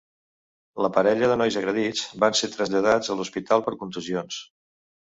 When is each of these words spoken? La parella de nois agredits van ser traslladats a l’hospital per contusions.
La 0.85 0.89
parella 0.95 1.29
de 1.33 1.35
nois 1.41 1.59
agredits 1.61 2.03
van 2.25 2.39
ser 2.41 2.51
traslladats 2.57 3.15
a 3.17 3.21
l’hospital 3.23 3.67
per 3.71 3.79
contusions. 3.87 4.45